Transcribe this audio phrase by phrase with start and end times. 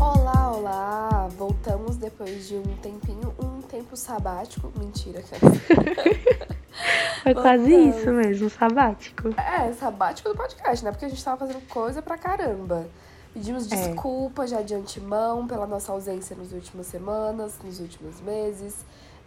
[0.00, 1.28] Olá, olá!
[1.36, 4.72] Voltamos depois de um tempinho, um tempo sabático.
[4.78, 5.40] Mentira, cara.
[7.22, 7.96] Foi quase Voltamos.
[7.96, 9.28] isso mesmo, sabático.
[9.38, 10.90] É, sabático do podcast, né?
[10.90, 12.86] Porque a gente tava fazendo coisa pra caramba.
[13.34, 13.76] Pedimos É.
[13.76, 18.74] desculpa já de antemão pela nossa ausência nas últimas semanas, nos últimos meses.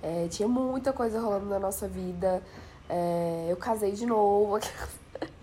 [0.02, 2.42] É, tinha muita coisa rolando na nossa vida.
[2.90, 4.60] É, eu casei de novo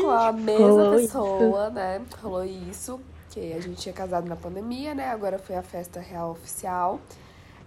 [0.00, 2.00] com a mesma rolou pessoa, né?
[2.22, 3.00] Rolou isso.
[3.30, 5.10] Que a gente tinha casado na pandemia, né?
[5.10, 7.00] Agora foi a festa real oficial.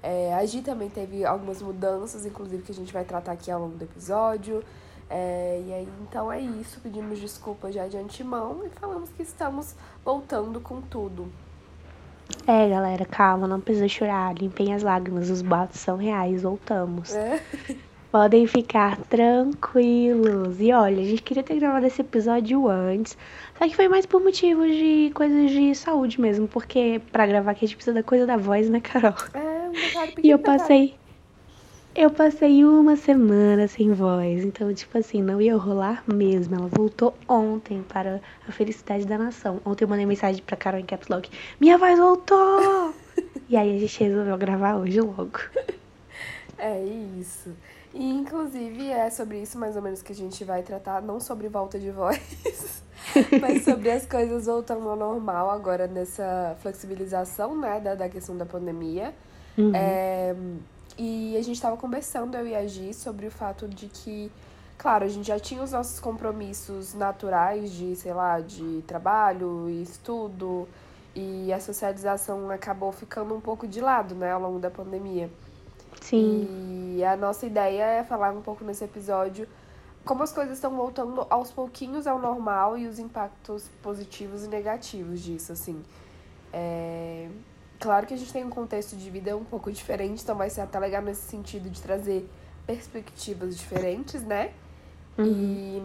[0.04, 3.62] É, a Gi também teve algumas mudanças, inclusive, que a gente vai tratar aqui ao
[3.62, 4.64] longo do episódio.
[5.10, 6.80] É, e aí, então é isso.
[6.82, 11.32] Pedimos desculpa já de antemão e falamos que estamos voltando com tudo.
[12.48, 14.34] É, galera, calma, não precisa chorar.
[14.34, 17.14] Limpem as lágrimas, os boatos são reais, voltamos.
[17.14, 17.44] É.
[18.12, 20.60] Podem ficar tranquilos.
[20.60, 23.18] E olha, a gente queria ter gravado esse episódio antes,
[23.58, 27.63] só que foi mais por motivos de coisas de saúde mesmo, porque pra gravar aqui
[27.63, 29.13] a gente precisa da coisa da voz, né, Carol?
[29.34, 30.94] É, um detalhe E eu passei.
[31.94, 36.55] Eu passei uma semana sem voz, então, tipo assim, não ia rolar mesmo.
[36.55, 39.60] Ela voltou ontem para a felicidade da nação.
[39.66, 42.94] Ontem eu mandei mensagem pra Carol em Caps Lock: Minha voz voltou!
[43.50, 45.40] e aí a gente resolveu gravar hoje logo.
[46.57, 46.82] É
[47.20, 47.54] isso.
[47.94, 51.50] E inclusive é sobre isso mais ou menos que a gente vai tratar, não sobre
[51.50, 52.84] volta de voz,
[53.42, 58.46] mas sobre as coisas voltando ao normal agora nessa flexibilização, né, da, da questão da
[58.46, 59.14] pandemia.
[59.58, 59.72] Uhum.
[59.76, 60.34] É,
[60.98, 64.31] e a gente estava conversando, eu e a Gi, sobre o fato de que,
[64.78, 69.81] claro, a gente já tinha os nossos compromissos naturais de, sei lá, de trabalho e
[69.81, 70.68] estudo,
[71.14, 75.30] e a socialização acabou ficando um pouco de lado, né, ao longo da pandemia.
[76.00, 76.96] Sim.
[76.97, 79.47] E a nossa ideia é falar um pouco nesse episódio
[80.03, 85.22] como as coisas estão voltando aos pouquinhos ao normal e os impactos positivos e negativos
[85.22, 85.84] disso, assim.
[86.52, 87.30] É...
[87.80, 90.62] Claro que a gente tem um contexto de vida um pouco diferente, então vai ser
[90.62, 92.30] até legal nesse sentido de trazer
[92.66, 94.53] perspectivas diferentes, né?
[95.18, 95.81] E...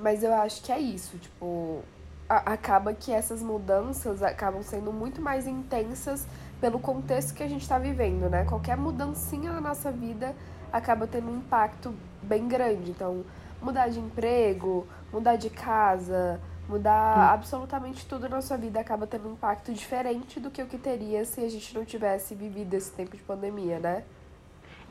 [0.00, 1.82] Mas eu acho que é isso, tipo,
[2.28, 6.26] acaba que essas mudanças acabam sendo muito mais intensas
[6.62, 8.44] pelo contexto que a gente está vivendo, né?
[8.44, 10.32] Qualquer mudancinha na nossa vida
[10.72, 11.92] acaba tendo um impacto
[12.22, 12.92] bem grande.
[12.92, 13.24] Então,
[13.60, 19.32] mudar de emprego, mudar de casa, mudar absolutamente tudo na sua vida acaba tendo um
[19.32, 23.16] impacto diferente do que o que teria se a gente não tivesse vivido esse tempo
[23.16, 24.04] de pandemia, né?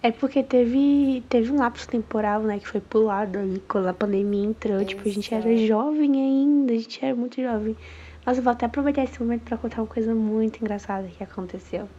[0.04, 4.46] É porque teve, teve um lapso temporal, né, que foi pulado aí quando a pandemia
[4.46, 4.84] entrou.
[4.84, 7.78] Tipo, a gente era jovem ainda, a gente era muito jovem.
[8.26, 11.90] Nossa, eu vou até aproveitar esse momento pra contar uma coisa muito engraçada que aconteceu.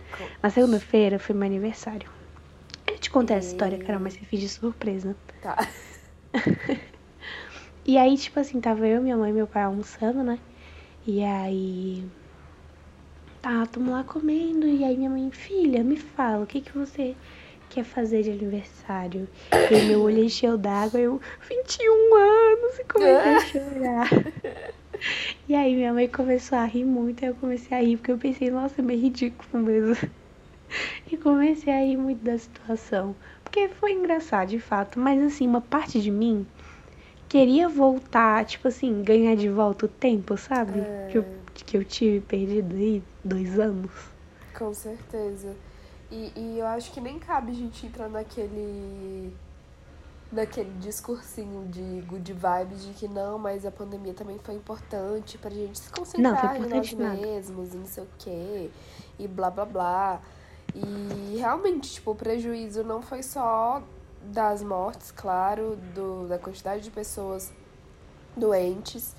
[0.43, 2.09] Na segunda-feira foi meu aniversário.
[2.87, 5.17] Eu te contei essa história, Carol, mas eu fiz de surpresa.
[5.41, 5.57] Tá.
[7.85, 10.39] E aí, tipo assim, tava eu, minha mãe e meu pai almoçando, né?
[11.05, 12.07] E aí.
[13.41, 14.69] Tá, tamo lá comendo.
[14.69, 17.17] E aí minha mãe, filha, me fala, o que que você
[17.69, 19.29] quer fazer de aniversário?
[19.69, 24.09] E meu olho encheu d'água, eu, 21 anos, e comecei a chorar.
[25.49, 28.19] E aí minha mãe começou a rir muito, aí eu comecei a rir, porque eu
[28.19, 29.97] pensei, nossa, é meio ridículo mesmo.
[31.11, 33.15] E comecei a rir muito da situação.
[33.45, 34.99] Porque foi engraçado, de fato.
[34.99, 36.47] Mas assim, uma parte de mim
[37.29, 40.87] queria voltar, tipo assim, ganhar de volta o tempo, sabe?
[41.11, 43.91] Que, eu, que eu tive perdido aí dois anos.
[44.57, 45.55] Com certeza.
[46.11, 49.33] E, e eu acho que nem cabe a gente entrar naquele.
[50.33, 55.51] Naquele discursinho de good vibes de que não, mas a pandemia também foi importante pra
[55.51, 57.15] gente se concentrar Não, em nós nada.
[57.15, 58.71] mesmos e não sei o quê.
[59.19, 60.21] E blá blá blá.
[60.75, 63.83] E realmente, tipo, o prejuízo não foi só
[64.23, 67.53] das mortes, claro, do, da quantidade de pessoas
[68.35, 69.15] doentes,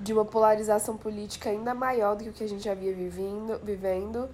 [0.00, 4.28] de uma polarização política ainda maior do que o que a gente havia vivendo, vivendo.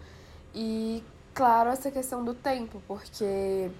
[0.54, 1.02] E,
[1.34, 3.70] claro, essa questão do tempo, porque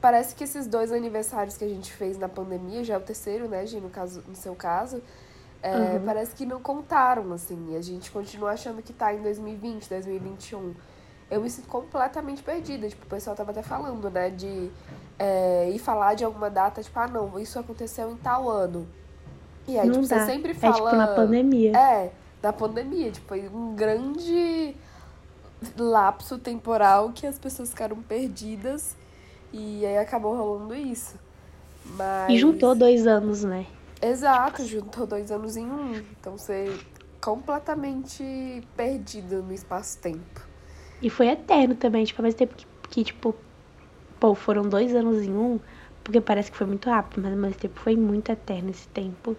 [0.00, 3.48] parece que esses dois aniversários que a gente fez na pandemia, já é o terceiro,
[3.48, 5.02] né, Gi, no, caso, no seu caso,
[5.62, 6.04] é, Uhum.
[6.06, 7.72] parece que não contaram, assim.
[7.72, 10.74] E a gente continua achando que tá em 2020, 2021.
[11.30, 12.88] Eu me sinto completamente perdida.
[12.88, 14.70] Tipo, o pessoal tava até falando, né, de
[15.18, 18.88] é, ir falar de alguma data, tipo, ah, não, isso aconteceu em tal ano.
[19.68, 20.20] E aí, não tipo, dá.
[20.20, 20.74] você sempre É fala.
[20.74, 21.76] tipo na pandemia.
[21.76, 22.10] É,
[22.42, 24.74] na pandemia, tipo, foi um grande
[25.76, 28.96] lapso temporal que as pessoas ficaram perdidas
[29.52, 31.18] e aí acabou rolando isso.
[31.96, 32.30] Mas...
[32.30, 33.66] E juntou dois anos, né?
[34.02, 35.94] Exato, juntou dois anos em um.
[36.18, 36.72] Então você
[37.20, 40.40] completamente perdido no espaço-tempo.
[41.02, 43.34] E foi eterno também, tipo, ao mesmo tempo que, que, tipo,
[44.18, 45.58] pô, foram dois anos em um,
[46.02, 49.36] porque parece que foi muito rápido, mas ao mesmo tempo foi muito eterno esse tempo.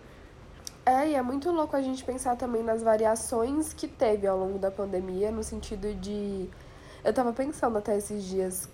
[0.85, 4.57] É, e é muito louco a gente pensar também nas variações que teve ao longo
[4.57, 6.49] da pandemia, no sentido de.
[7.03, 8.67] Eu tava pensando até esses dias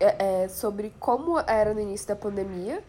[0.00, 2.82] é, é, sobre como era no início da pandemia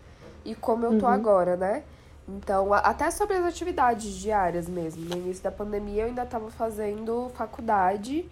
[0.46, 1.12] e como eu tô Uhum.
[1.14, 1.84] agora, né?
[2.28, 5.06] Então, até sobre as atividades diárias mesmo.
[5.06, 8.30] No início da pandemia eu ainda tava fazendo faculdade.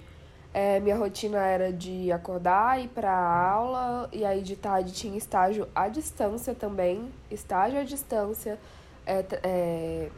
[0.54, 5.68] É, minha rotina era de acordar, ir pra aula, e aí de tarde tinha estágio
[5.76, 7.10] à distância também.
[7.32, 8.58] Estágio à distância,
[9.06, 10.10] é, é,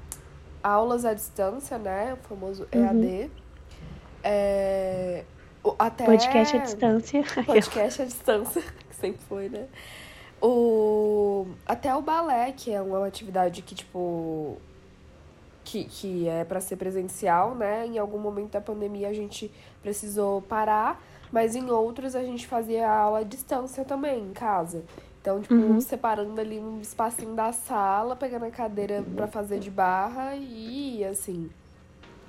[0.64, 2.14] aulas à distância, né?
[2.14, 2.82] O famoso Uhum.
[2.82, 3.32] EAD.
[4.24, 5.37] É, o-
[5.78, 6.06] até...
[6.06, 7.24] Podcast à distância.
[7.46, 9.66] Podcast à distância, que sempre foi, né?
[10.42, 11.48] O...
[11.66, 14.58] Até o balé, que é uma atividade que, tipo.
[15.64, 17.86] Que, que é para ser presencial, né?
[17.86, 22.90] Em algum momento da pandemia a gente precisou parar, mas em outros a gente fazia
[22.90, 24.84] aula à distância também, em casa.
[25.20, 25.82] Então, tipo, Uhum.
[25.82, 31.50] separando ali um espacinho da sala, pegando a cadeira pra fazer de barra e assim.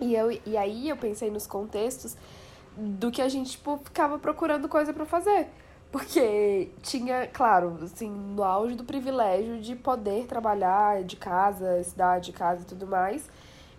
[0.00, 2.16] E, eu, e aí eu pensei nos contextos
[2.78, 5.48] do que a gente, tipo, ficava procurando coisa pra fazer.
[5.90, 12.32] Porque tinha, claro, assim, no auge do privilégio de poder trabalhar de casa, estudar de
[12.32, 13.28] casa e tudo mais.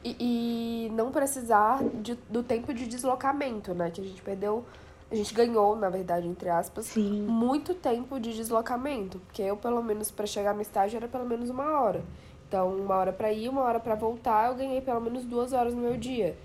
[0.03, 3.91] E, e não precisar de, do tempo de deslocamento, né?
[3.91, 4.65] Que a gente perdeu,
[5.11, 7.21] a gente ganhou, na verdade, entre aspas, Sim.
[7.27, 9.19] muito tempo de deslocamento.
[9.19, 12.03] Porque eu, pelo menos, pra chegar no estágio era pelo menos uma hora.
[12.47, 15.75] Então, uma hora pra ir, uma hora pra voltar, eu ganhei pelo menos duas horas
[15.75, 16.35] no meu dia.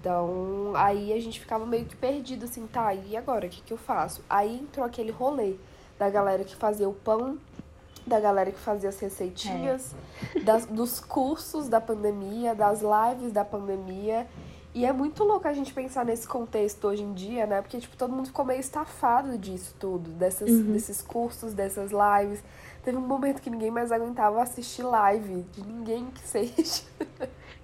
[0.00, 3.72] Então, aí a gente ficava meio que perdido, assim, tá, e agora, o que que
[3.72, 4.22] eu faço?
[4.28, 5.54] Aí entrou aquele rolê
[5.98, 7.38] da galera que fazia o pão,
[8.06, 9.94] da galera que fazia as receitinhas,
[10.44, 14.26] das, dos cursos da pandemia, das lives da pandemia.
[14.72, 17.62] E é muito louco a gente pensar nesse contexto hoje em dia, né?
[17.62, 20.72] Porque, tipo, todo mundo ficou meio estafado disso tudo, dessas, Uhum.
[20.72, 22.44] desses cursos, dessas lives.
[22.84, 26.82] Teve um momento que ninguém mais aguentava assistir live, de ninguém que seja.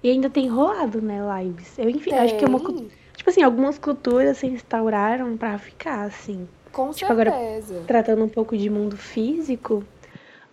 [0.03, 1.77] E ainda tem rolado, né, lives.
[1.79, 2.59] Eu, enfim, acho que é uma.
[2.59, 6.47] Tem, Tipo assim, algumas culturas se instauraram pra ficar, assim.
[6.73, 7.83] Com Tipo, agora- certeza.
[7.87, 9.83] Tratando um pouco de mundo físico,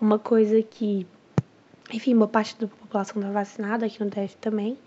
[0.01, 1.05] uma coisa que,
[1.93, 4.79] enfim, uma parte da população tá vacinada aqui no DF também.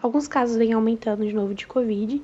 [0.00, 2.22] Alguns casos vêm aumentando de novo de Covid,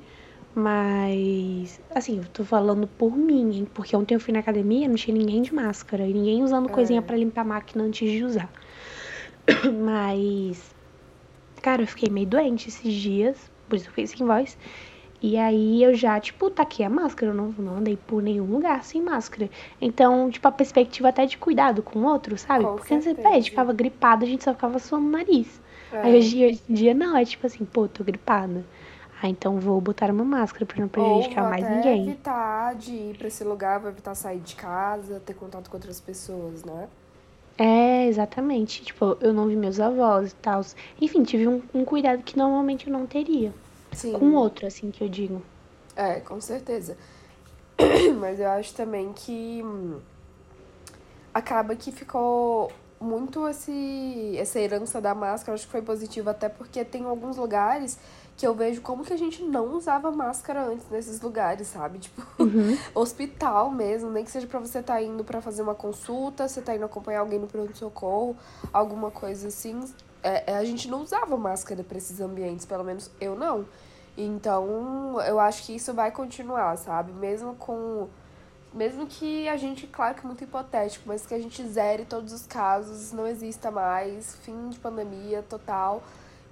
[0.55, 3.67] mas, assim, eu tô falando por mim, hein?
[3.73, 6.99] Porque ontem eu fui na academia, não tinha ninguém de máscara e ninguém usando coisinha
[6.99, 7.01] É.
[7.01, 8.49] pra limpar a máquina antes de usar.
[9.83, 10.75] Mas,
[11.61, 14.57] cara, eu fiquei meio doente esses dias, por isso eu fiquei sem voz.
[15.21, 18.83] E aí eu já, tipo, taquei a máscara, eu não, não andei por nenhum lugar
[18.83, 19.49] sem máscara.
[19.81, 22.69] Então, tipo, a perspectiva até de cuidado com o outro, sabe?
[22.69, 23.29] Com Porque antes você certeza.
[23.29, 25.61] pede, ficava gripada, a gente só ficava suando o nariz.
[25.91, 25.97] É.
[26.01, 28.65] Aí hoje, hoje em dia não, é tipo assim, pô, tô gripada.
[29.21, 32.03] Ah, então vou botar uma máscara pra não prejudicar Ou mais até ninguém.
[32.03, 35.99] evitar de ir pra esse lugar, vou evitar sair de casa, ter contato com outras
[35.99, 36.89] pessoas, né?
[36.91, 36.98] É,
[38.07, 38.83] exatamente.
[38.83, 40.61] Tipo, eu não vi meus avós e tal.
[41.01, 43.53] Enfim, tive um, um cuidado que normalmente eu não teria.
[43.91, 44.13] Sim.
[44.13, 45.41] Com outro, assim, que eu digo.
[45.95, 46.97] É, com certeza.
[48.19, 49.99] Mas eu acho também que hum,
[51.33, 56.83] acaba que ficou muito esse, essa herança da máscara, acho que foi positivo até porque
[56.83, 57.97] tem alguns lugares
[58.39, 61.99] que eu vejo como que a gente não usava máscara antes nesses lugares, sabe?
[61.99, 62.77] Tipo, Uhum.
[62.95, 66.73] hospital mesmo, nem que seja pra você estar indo pra fazer uma consulta, você tá
[66.73, 68.37] indo acompanhar alguém no pronto-socorro,
[68.71, 69.83] alguma coisa assim.
[70.23, 73.65] É, é, a gente não usava máscara pra esses ambientes, pelo menos eu não.
[74.17, 77.11] Então, eu acho que isso vai continuar, sabe?
[77.11, 78.07] Mesmo com.
[78.73, 82.31] Mesmo que a gente, claro que é muito hipotético, mas que a gente zere todos
[82.31, 86.03] os casos, não exista mais, fim de pandemia total,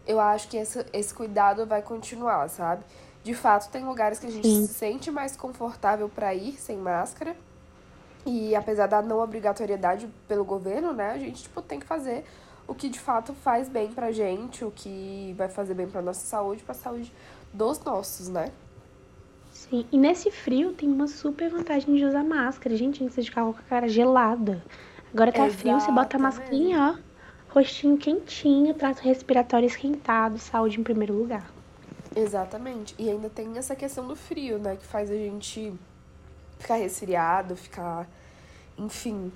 [0.08, 2.84] eu acho que esse, esse cuidado vai continuar, sabe?
[3.24, 4.66] De fato, tem lugares que a gente Sim.
[4.66, 7.36] se sente mais confortável para ir sem máscara.
[8.26, 12.26] E apesar da não obrigatoriedade pelo governo, né, a gente tipo tem que fazer
[12.68, 16.26] o que de fato faz bem pra gente, o que vai fazer bem pra nossa
[16.26, 17.14] saúde, pra saúde
[17.54, 18.52] dos nossos, né?
[19.52, 19.86] Sim.
[19.92, 22.76] E nesse frio tem uma super vantagem de usar máscara.
[22.76, 24.64] Gente, antes de ficar com a cara gelada.
[25.14, 27.07] Agora tá frio, você bota a mascarinha, ó.
[27.58, 31.52] Rostinho quentinho, trato respiratório esquentado, saúde em primeiro lugar.
[32.16, 32.94] Exatamente.
[33.00, 35.74] E ainda tem essa questão do frio, né, que faz a gente
[36.60, 38.08] ficar resfriado, ficar,
[38.78, 39.32] enfim.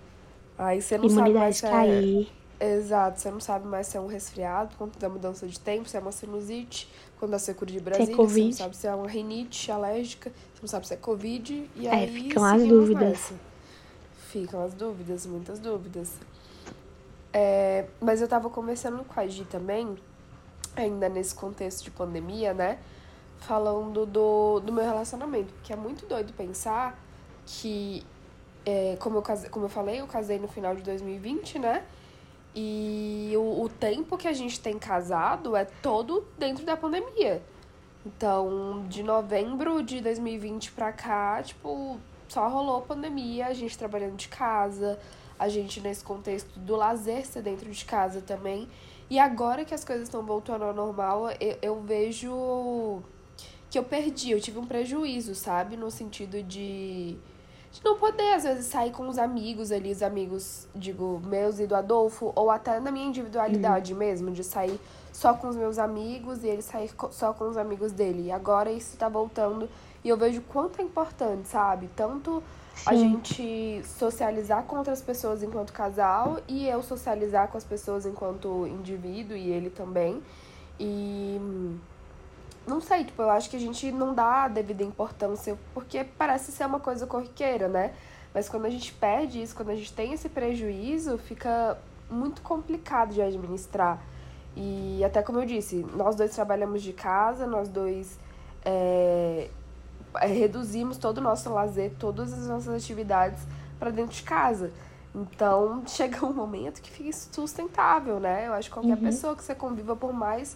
[0.55, 1.69] Aí você não sabe mais Imunidade é...
[1.69, 2.31] cair.
[2.59, 5.97] Exato, você não sabe mais se é um resfriado, conta da mudança de tempo, se
[5.97, 6.87] é uma sinusite,
[7.19, 10.67] quando a secura de Brasília, você não sabe se é uma rinite alérgica, você não
[10.67, 13.01] sabe se é Covid, e É, aí ficam as dúvidas.
[13.01, 13.33] nessa.
[14.29, 16.13] Ficam as dúvidas, muitas dúvidas.
[17.33, 19.97] É, mas eu tava conversando com a Gi também,
[20.75, 22.79] ainda nesse contexto de pandemia, né?
[23.39, 26.99] Falando do, do meu relacionamento, porque é muito doido pensar
[27.45, 28.05] que,
[28.65, 31.83] é, como, eu case, como eu falei, eu casei no final de 2020, né?
[32.53, 37.41] E o, o tempo que a gente tem casado é todo dentro da pandemia.
[38.05, 41.97] Então, de novembro de 2020 pra cá, tipo,
[42.27, 44.99] só rolou pandemia, a gente trabalhando de casa,
[45.41, 48.69] a gente nesse contexto do lazer ser dentro de casa também.
[49.09, 53.01] E agora que as coisas estão voltando ao normal, eu, eu vejo
[53.67, 55.75] que eu perdi, eu tive um prejuízo, sabe?
[55.75, 57.17] No sentido de,
[57.71, 61.65] de não poder, às vezes, sair com os amigos ali, os amigos, digo, meus e
[61.65, 63.99] do Adolfo, ou até na minha individualidade uhum.
[63.99, 64.79] mesmo, de sair
[65.11, 68.27] só com os meus amigos e ele sair só com os amigos dele.
[68.27, 69.67] E agora isso tá voltando
[70.03, 71.89] e eu vejo quanto é importante, sabe?
[71.95, 72.43] Tanto
[72.83, 72.89] Sim.
[72.89, 78.67] a gente socializar com outras pessoas enquanto casal e eu socializar com as pessoas enquanto
[78.67, 80.21] indivíduo e ele também.
[80.79, 81.39] E
[82.65, 86.51] não sei, tipo, eu acho que a gente não dá a devida importância porque parece
[86.51, 87.93] ser uma coisa corriqueira, né?
[88.33, 91.77] Mas quando a gente perde isso, quando a gente tem esse prejuízo, fica
[92.09, 94.01] muito complicado de administrar.
[94.55, 98.17] E até como eu disse, nós dois trabalhamos de casa, nós dois
[98.65, 99.49] é,
[100.19, 103.41] reduzimos todo o nosso lazer, todas as nossas atividades
[103.79, 104.71] para dentro de casa.
[105.13, 108.47] Então chega um momento que fica sustentável, né?
[108.47, 109.03] Eu acho que qualquer uhum.
[109.03, 110.55] pessoa que você conviva, por mais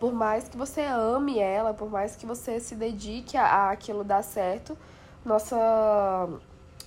[0.00, 4.02] por mais que você ame ela, por mais que você se dedique a, a aquilo
[4.02, 4.76] dar certo,
[5.24, 6.28] nossa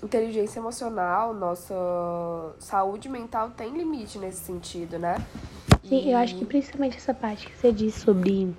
[0.04, 1.74] inteligência emocional, nossa
[2.60, 5.16] saúde mental tem limite nesse sentido, né?
[5.88, 6.12] Sim, e...
[6.12, 8.54] eu acho que principalmente essa parte que você disse sobre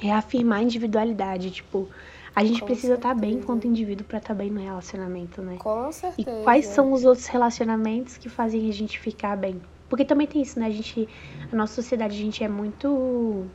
[0.00, 1.88] reafirmar a individualidade, tipo,
[2.34, 5.42] a gente Com precisa estar tá bem enquanto indivíduo para estar tá bem no relacionamento,
[5.42, 5.56] né?
[5.58, 6.40] Com certeza.
[6.40, 9.60] E quais são os outros relacionamentos que fazem a gente ficar bem?
[9.88, 10.66] Porque também tem isso, né?
[10.66, 11.08] A gente,
[11.50, 13.46] a nossa sociedade, a gente é muito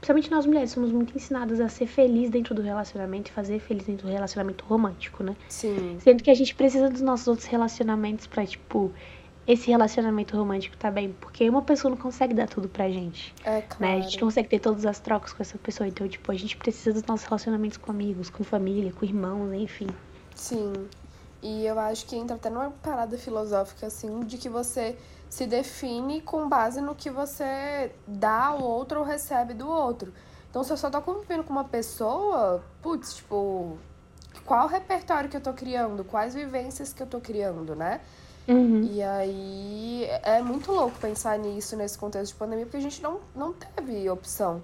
[0.00, 3.84] principalmente nós mulheres, somos muito ensinadas a ser feliz dentro do relacionamento e fazer feliz
[3.84, 5.34] dentro do relacionamento romântico, né?
[5.48, 5.96] Sim.
[6.00, 8.92] Sendo que a gente precisa dos nossos outros relacionamentos pra, tipo,
[9.46, 11.12] esse relacionamento romântico tá bem.
[11.20, 13.34] Porque uma pessoa não consegue dar tudo pra gente.
[13.44, 13.80] É, claro.
[13.80, 13.98] Né?
[13.98, 15.86] A gente não consegue ter todas as trocas com essa pessoa.
[15.86, 19.88] Então, tipo, a gente precisa dos nossos relacionamentos com amigos, com família, com irmãos, enfim.
[20.34, 20.72] Sim.
[21.42, 24.96] E eu acho que entra até numa parada filosófica, assim, de que você
[25.28, 30.12] se define com base no que você dá ao outro ou recebe do outro.
[30.50, 33.76] Então, se eu só tô convivendo com uma pessoa, putz, tipo,
[34.44, 36.04] qual repertório que eu tô criando?
[36.04, 38.00] Quais vivências que eu tô criando, né?
[38.48, 38.82] Uhum.
[38.92, 43.20] E aí é muito louco pensar nisso nesse contexto de pandemia, porque a gente não,
[43.34, 44.62] não teve opção.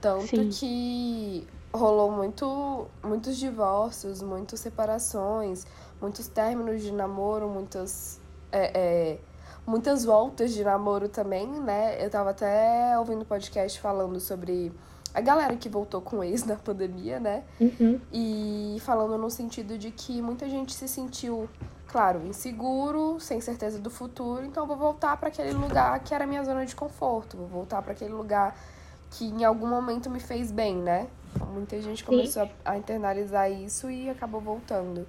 [0.00, 0.48] Tanto Sim.
[0.50, 5.66] que rolou muito, muitos divórcios, muitas separações,
[6.00, 8.20] muitos términos de namoro, muitas.
[8.52, 9.18] É, é,
[9.66, 12.02] muitas voltas de namoro também, né?
[12.04, 14.72] Eu tava até ouvindo podcast falando sobre
[15.12, 17.42] a galera que voltou com ex na pandemia, né?
[17.60, 18.00] Uhum.
[18.12, 21.48] E falando no sentido de que muita gente se sentiu,
[21.88, 26.44] claro, inseguro, sem certeza do futuro, então vou voltar para aquele lugar que era minha
[26.44, 28.56] zona de conforto, vou voltar para aquele lugar
[29.10, 31.06] que em algum momento me fez bem, né?
[31.52, 35.06] Muita gente começou a, a internalizar isso e acabou voltando.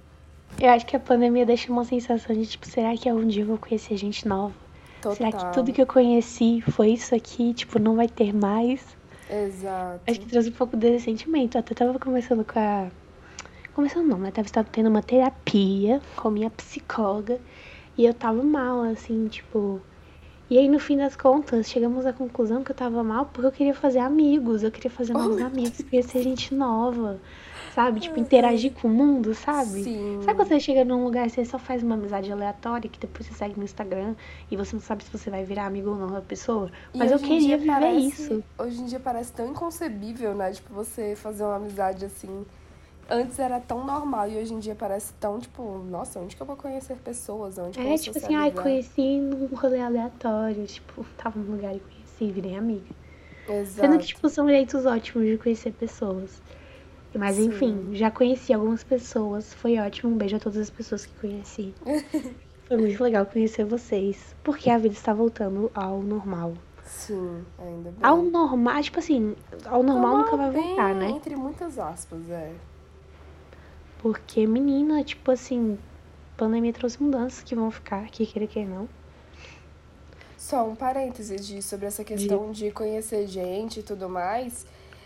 [0.60, 3.48] Eu acho que a pandemia deixa uma sensação de, tipo, será que algum dia eu
[3.48, 4.54] vou conhecer gente nova?
[5.02, 5.16] Total.
[5.16, 7.54] Será que tudo que eu conheci foi isso aqui?
[7.54, 8.82] Tipo, não vai ter mais?
[9.30, 10.02] Exato.
[10.08, 11.56] Acho que trouxe um pouco desse sentimento.
[11.56, 12.88] Eu até tava conversando com a.
[13.78, 14.32] Conversando não, né?
[14.32, 17.40] Tava tendo uma terapia com minha psicóloga.
[17.96, 19.80] E eu tava mal, assim, tipo.
[20.50, 23.52] E aí, no fim das contas, chegamos à conclusão que eu tava mal porque eu
[23.52, 24.64] queria fazer amigos.
[24.64, 27.20] Eu queria fazer novos oh, amigos, queria ser gente nova
[27.78, 28.00] sabe?
[28.00, 29.84] Tipo, interagir com o mundo, sabe?
[29.84, 30.20] Sim.
[30.24, 33.28] Sabe quando você chega num lugar e você só faz uma amizade aleatória que depois
[33.28, 34.16] você segue no Instagram
[34.50, 36.72] e você não sabe se você vai virar amigo ou não da pessoa?
[36.96, 38.44] Mas eu queria viver parece, isso.
[38.58, 40.54] Hoje em dia parece tão inconcebível, né?
[40.54, 42.44] Tipo, você fazer uma amizade assim.
[43.10, 46.46] Antes era tão normal e hoje em dia parece tão, tipo, nossa, onde que eu
[46.46, 47.58] vou conhecer pessoas?
[47.58, 50.66] Onde é, tipo assim, ai, conheci num rolê aleatório.
[50.66, 52.94] Tipo, tava num lugar e conheci, virei amiga.
[53.48, 53.88] Exato.
[53.88, 56.42] Sendo que, tipo, são jeitos ótimos de conhecer pessoas.
[57.16, 57.46] Mas Sim.
[57.46, 59.54] enfim, já conheci algumas pessoas.
[59.54, 60.12] Foi ótimo.
[60.12, 61.74] Um beijo a todas as pessoas que conheci.
[62.68, 64.36] Foi muito legal conhecer vocês.
[64.44, 66.54] Porque a vida está voltando ao normal.
[66.84, 68.00] Sim, ainda bem.
[68.02, 69.36] Ao normal, tipo assim,
[69.66, 71.10] ao normal, nunca vai voltar, né?
[71.10, 72.54] Entre muitas aspas, é.
[74.00, 75.78] Porque, menina, tipo assim,
[76.36, 78.88] pandemia trouxe mudanças que vão ficar, que queira que não.
[80.38, 82.66] Só um parênteses de, sobre essa questão de...
[82.66, 84.66] de conhecer gente e tudo mais.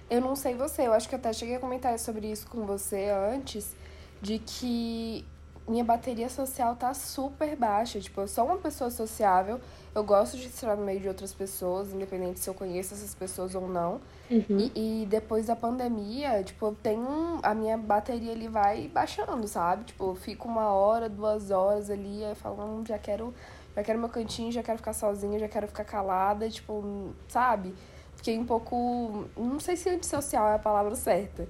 [0.10, 2.65] Eu não sei você, eu acho que eu até cheguei a comentar sobre isso com
[2.65, 3.74] você antes,
[4.21, 5.25] de que
[5.68, 8.00] minha bateria social tá super baixa.
[8.00, 9.60] Tipo, eu sou uma pessoa sociável,
[9.94, 13.56] eu gosto de estar no meio de outras pessoas, independente se eu conheço essas pessoas
[13.56, 14.01] ou não.
[14.30, 14.72] Uhum.
[14.75, 17.39] E, e, depois da pandemia, tipo, eu tenho.
[17.44, 19.86] A minha bateria ali vai baixando, sabe?
[19.86, 23.34] Tipo, eu fico uma hora, duas horas ali, aí falando, hum, já quero
[23.75, 27.74] Já quero meu cantinho, já quero ficar sozinha, já quero ficar calada, tipo, sabe?
[28.15, 29.25] Fiquei um pouco.
[29.36, 31.48] Não sei se antissocial é a palavra certa.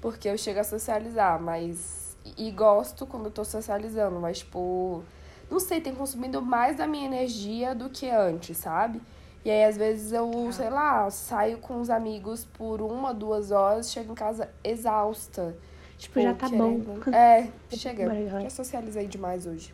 [0.00, 2.03] Porque eu chego a socializar, mas.
[2.36, 5.02] E gosto quando eu tô socializando, mas, tipo.
[5.50, 9.00] Não sei, tem consumido mais da minha energia do que antes, sabe?
[9.44, 10.52] E aí, às vezes, eu, ah.
[10.52, 15.54] sei lá, saio com os amigos por uma, duas horas, chego em casa exausta.
[15.98, 17.02] Tipo, já tá querendo...
[17.04, 17.10] bom.
[17.14, 18.08] É, chega.
[18.40, 19.72] Já socializei demais hoje.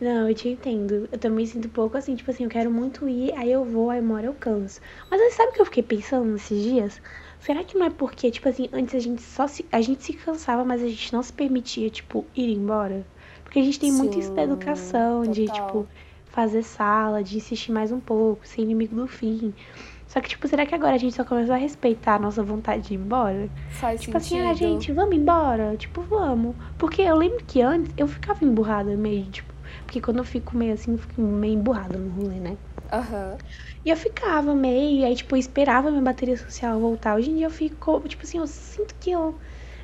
[0.00, 1.08] Não, eu te entendo.
[1.10, 4.00] Eu também sinto pouco assim, tipo assim, eu quero muito ir, aí eu vou, aí
[4.00, 4.80] uma hora eu canso.
[5.10, 7.00] Mas sabe o que eu fiquei pensando nesses dias?
[7.46, 9.64] Será que não é porque, tipo assim, antes a gente só se.
[9.70, 13.06] A gente se cansava, mas a gente não se permitia, tipo, ir embora?
[13.44, 15.32] Porque a gente tem Sim, muito isso da educação, total.
[15.32, 15.86] de, tipo,
[16.24, 19.54] fazer sala, de insistir mais um pouco, ser inimigo do fim.
[20.08, 22.88] Só que, tipo, será que agora a gente só começou a respeitar a nossa vontade
[22.88, 23.48] de ir embora?
[23.68, 24.40] Faz tipo sentido.
[24.40, 25.76] assim, ah, gente, vamos embora?
[25.76, 26.56] Tipo, vamos.
[26.76, 30.74] Porque eu lembro que antes eu ficava emburrada meio, tipo, porque quando eu fico meio
[30.74, 32.56] assim, eu fico meio emburrada no rolê, né?
[32.92, 33.38] Uhum.
[33.84, 37.16] E eu ficava meio, e aí, tipo, eu esperava minha bateria social voltar.
[37.16, 39.34] Hoje em dia eu fico, tipo assim, eu sinto que eu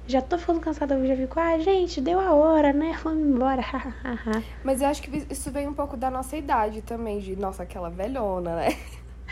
[0.06, 2.98] já tô ficando cansada, eu já fico, ah, gente, deu a hora, né?
[3.04, 3.62] Vamos embora.
[4.64, 7.90] Mas eu acho que isso vem um pouco da nossa idade também, de, nossa, aquela
[7.90, 8.76] velhona, né?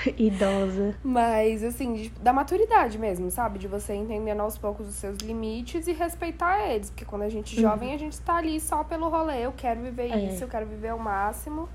[0.16, 0.94] Idosa.
[1.02, 3.58] Mas, assim, de, da maturidade mesmo, sabe?
[3.58, 6.90] De você entendendo aos poucos os seus limites e respeitar eles.
[6.90, 9.44] Porque quando a gente é jovem, a gente tá ali só pelo rolê.
[9.44, 10.18] Eu quero viver é.
[10.26, 11.68] isso, eu quero viver ao máximo.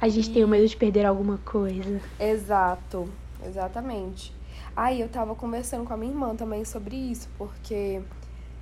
[0.00, 0.32] A gente e...
[0.32, 2.00] tem o medo de perder alguma coisa.
[2.18, 3.08] Exato,
[3.46, 4.34] exatamente.
[4.74, 8.00] Aí eu tava conversando com a minha irmã também sobre isso, porque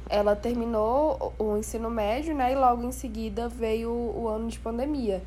[0.09, 2.53] ela terminou o ensino médio, né?
[2.53, 5.23] E logo em seguida veio o ano de pandemia.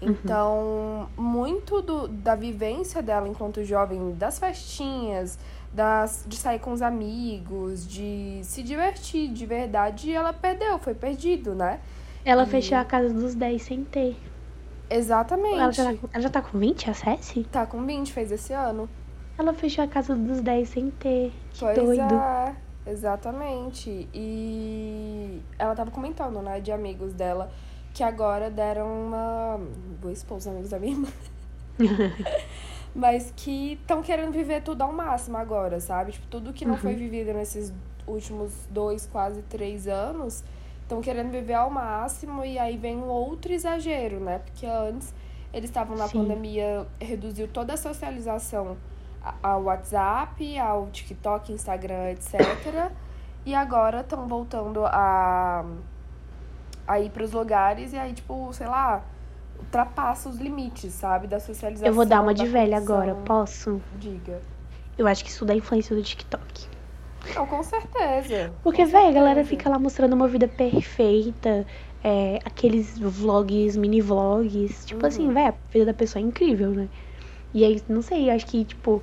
[0.00, 0.10] Uhum.
[0.10, 1.22] Então, uhum.
[1.22, 5.38] muito do, da vivência dela enquanto jovem, das festinhas,
[5.72, 11.54] das, de sair com os amigos, de se divertir de verdade, ela perdeu, foi perdido,
[11.54, 11.78] né?
[12.24, 12.46] Ela e...
[12.46, 14.16] fechou a casa dos 10 sem ter.
[14.96, 15.58] Exatamente.
[15.58, 17.44] Ela já, tá, ela já tá com 20, a Cessi?
[17.44, 18.88] Tá com 20, fez esse ano.
[19.38, 21.32] Ela fechou a casa dos 10 sem ter.
[21.52, 22.14] Que pois doido.
[22.14, 22.54] É,
[22.86, 24.08] exatamente.
[24.12, 27.50] E ela tava comentando, né, de amigos dela
[27.94, 29.60] que agora deram uma.
[30.00, 31.08] Vou expor os amigos da minha irmã.
[32.94, 36.12] Mas que estão querendo viver tudo ao máximo agora, sabe?
[36.12, 36.80] Tipo, tudo que não uhum.
[36.80, 37.72] foi vivido nesses
[38.06, 40.44] últimos dois, quase três anos,
[40.82, 44.38] estão querendo viver ao máximo e aí vem um outro exagero, né?
[44.38, 45.14] Porque antes
[45.52, 46.18] eles estavam na Sim.
[46.18, 48.76] pandemia, reduziu toda a socialização
[49.42, 52.90] ao WhatsApp, ao TikTok, Instagram, etc.
[53.44, 55.64] E agora estão voltando a
[56.86, 59.04] a ir pros lugares e aí, tipo, sei lá,
[59.58, 61.26] ultrapassa os limites, sabe?
[61.26, 61.88] Da socialização.
[61.88, 63.80] Eu vou dar uma de velha agora, posso?
[63.98, 64.40] Diga.
[64.98, 66.68] Eu acho que isso dá influência do TikTok.
[67.34, 68.52] Não, com certeza.
[68.62, 71.66] Porque, velho, a galera fica lá mostrando uma vida perfeita.
[72.04, 74.84] É, aqueles vlogs, mini vlogs.
[74.84, 75.30] Tipo assim, uhum.
[75.30, 76.88] assim, velho, a vida da pessoa é incrível, né?
[77.54, 79.02] E aí, não sei, acho que, tipo,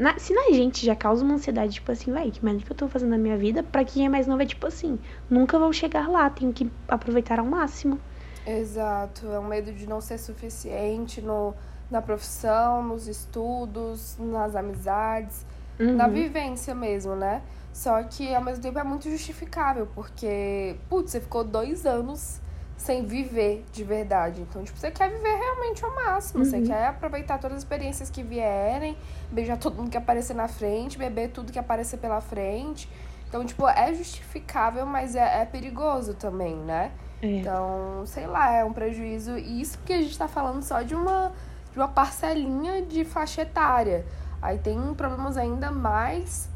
[0.00, 2.76] na, se na gente já causa uma ansiedade, tipo assim, vai, que merda que eu
[2.76, 5.72] tô fazendo na minha vida, pra quem é mais novo é tipo assim, nunca vou
[5.74, 8.00] chegar lá, tenho que aproveitar ao máximo.
[8.46, 11.54] Exato, é um medo de não ser suficiente no,
[11.90, 15.44] na profissão, nos estudos, nas amizades,
[15.80, 15.96] uhum.
[15.96, 17.42] na vivência mesmo, né?
[17.72, 22.40] Só que ao mesmo tempo é muito justificável, porque, putz, você ficou dois anos
[22.76, 24.40] sem viver de verdade.
[24.40, 26.42] Então, tipo, você quer viver realmente ao máximo.
[26.42, 26.50] Uhum.
[26.50, 28.96] Você quer aproveitar todas as experiências que vierem,
[29.30, 32.88] beijar todo mundo que aparecer na frente, beber tudo que aparecer pela frente.
[33.28, 36.90] Então, tipo, é justificável, mas é, é perigoso também, né?
[37.22, 37.26] É.
[37.26, 39.38] Então, sei lá, é um prejuízo.
[39.38, 41.32] E isso porque a gente tá falando só de uma,
[41.72, 44.06] de uma parcelinha de faixa etária.
[44.40, 46.48] Aí tem problemas ainda mais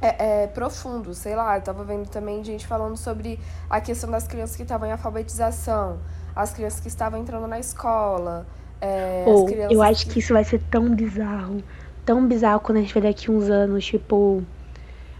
[0.00, 4.26] é, é, profundo, sei lá, eu tava vendo também gente falando sobre a questão das
[4.26, 5.98] crianças que estavam em alfabetização,
[6.36, 8.46] as crianças que estavam entrando na escola.
[8.80, 10.20] É, oh, eu acho que...
[10.20, 11.62] isso vai ser tão bizarro,
[12.04, 14.44] tão bizarro quando a gente ver daqui uns anos, tipo,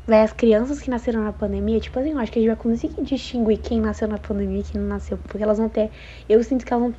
[0.07, 2.57] vai as crianças que nasceram na pandemia, tipo assim, eu acho que a gente vai
[2.57, 5.91] conseguir distinguir quem nasceu na pandemia e quem não nasceu, porque elas vão ter,
[6.29, 6.95] eu sinto que elas vão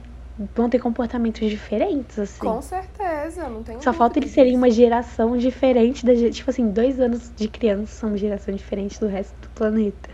[0.56, 2.40] vão ter comportamentos diferentes, assim.
[2.40, 7.00] Com certeza, não tem Só falta eles serem uma geração diferente da Tipo assim, dois
[7.00, 10.10] anos de criança são uma geração diferente do resto do planeta.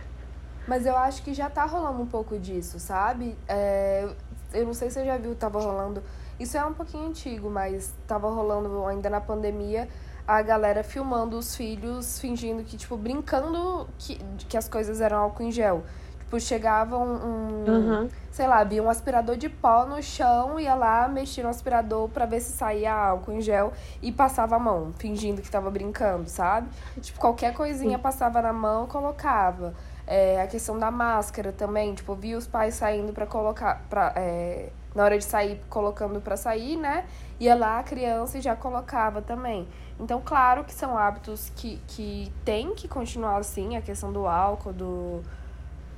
[0.66, 3.36] Mas eu acho que já tá rolando um pouco disso, sabe?
[3.46, 4.08] É,
[4.52, 6.02] eu não sei se você já viu, tava rolando.
[6.40, 9.88] Isso é um pouquinho antigo, mas tava rolando ainda na pandemia
[10.26, 15.44] a galera filmando os filhos, fingindo que, tipo, brincando que, que as coisas eram álcool
[15.44, 15.84] em gel.
[16.26, 18.08] Tipo, chegava um, um uhum.
[18.32, 22.26] sei lá, havia um aspirador de pó no chão, ia lá, mexia no aspirador para
[22.26, 26.68] ver se saía álcool em gel e passava a mão, fingindo que tava brincando, sabe?
[27.00, 29.72] Tipo, qualquer coisinha passava na mão, colocava.
[30.04, 34.70] É, a questão da máscara também, tipo, via os pais saindo para colocar, pra, é,
[34.96, 37.04] na hora de sair, colocando para sair, né?
[37.38, 39.68] Ia lá a criança e já colocava também.
[40.00, 44.72] Então, claro que são hábitos que, que tem que continuar assim, a questão do álcool,
[44.72, 45.22] do,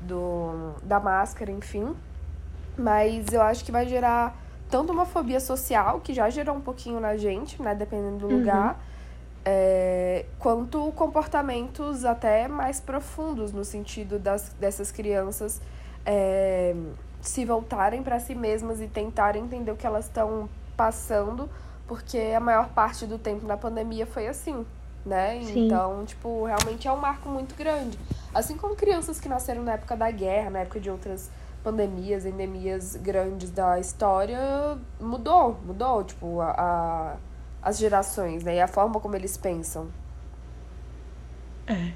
[0.01, 1.95] do, da máscara, enfim.
[2.77, 4.37] Mas eu acho que vai gerar
[4.71, 7.75] tanto uma fobia social, que já gerou um pouquinho na gente, né?
[7.75, 8.39] Dependendo do uhum.
[8.39, 8.81] lugar,
[9.45, 15.61] é, quanto comportamentos até mais profundos, no sentido das, dessas crianças
[16.05, 16.75] é,
[17.21, 21.49] se voltarem para si mesmas e tentarem entender o que elas estão passando,
[21.87, 24.67] porque a maior parte do tempo na pandemia foi assim,
[25.05, 25.41] né?
[25.43, 25.67] Sim.
[25.67, 27.99] Então, tipo, realmente é um marco muito grande.
[28.35, 31.31] Assim como crianças que nasceram na época da guerra, na época de outras
[31.63, 34.39] pandemias, endemias grandes da história,
[35.01, 37.17] mudou, mudou, tipo, a, a
[37.63, 38.57] as gerações, né?
[38.57, 39.89] E a forma como eles pensam.
[41.67, 41.93] É.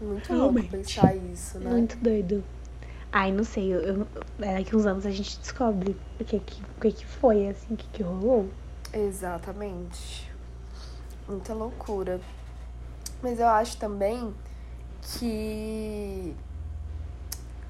[0.00, 1.70] Muito louco pensar isso, né?
[1.70, 2.44] Muito doido.
[3.12, 4.06] Ai, não sei, eu, eu,
[4.38, 7.76] daqui uns anos a gente descobre o que, que, o que, que foi, assim, o
[7.76, 8.48] que, que rolou.
[8.92, 10.29] Exatamente.
[11.30, 12.20] Muita loucura.
[13.22, 14.34] Mas eu acho também
[15.00, 16.34] que.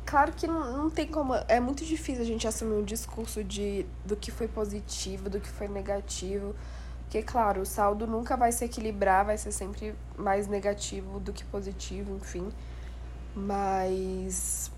[0.06, 1.34] Claro que não, não tem como.
[1.46, 5.48] É muito difícil a gente assumir um discurso de, do que foi positivo, do que
[5.48, 6.54] foi negativo.
[7.02, 11.44] Porque, claro, o saldo nunca vai se equilibrar, vai ser sempre mais negativo do que
[11.44, 12.48] positivo, enfim.
[13.34, 14.70] Mas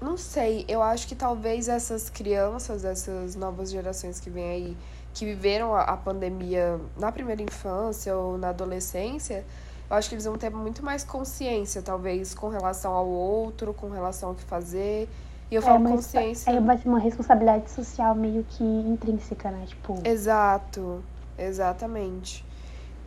[0.00, 4.76] não sei, eu acho que talvez essas crianças, essas novas gerações que vêm aí,
[5.12, 9.44] que viveram a, a pandemia na primeira infância ou na adolescência,
[9.88, 13.90] eu acho que eles vão ter muito mais consciência, talvez, com relação ao outro, com
[13.90, 15.08] relação ao que fazer.
[15.50, 16.50] E eu é, falo consciência.
[16.50, 19.64] É, ser uma responsabilidade social meio que intrínseca, né?
[19.66, 20.00] Tipo.
[20.04, 21.04] Exato,
[21.38, 22.44] exatamente.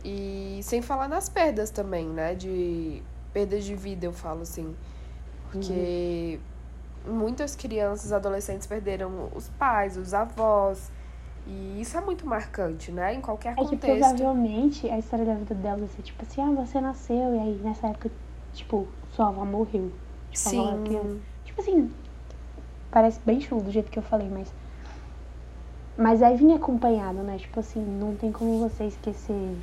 [0.04, 2.34] E sem falar nas perdas também, né?
[2.34, 4.74] De perdas de vida, eu falo assim.
[5.50, 6.38] Porque.
[6.40, 6.56] Uhum
[7.06, 10.90] muitas crianças, adolescentes perderam os pais, os avós.
[11.46, 13.14] E isso é muito marcante, né?
[13.14, 13.74] Em qualquer é contexto.
[13.74, 17.34] É que provavelmente a história da vida dela vai ser tipo assim, ah, você nasceu
[17.34, 18.10] e aí nessa época,
[18.52, 19.92] tipo, sua avó morreu.
[20.30, 20.68] Tipo, Sim.
[20.68, 21.90] Avó tipo assim,
[22.90, 24.52] parece bem chulo do jeito que eu falei, mas.
[25.96, 27.38] Mas aí vinha acompanhado, né?
[27.38, 29.56] Tipo assim, não tem como você esquecer